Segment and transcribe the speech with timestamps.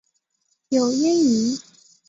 [0.69, 1.61] 有脂鳍。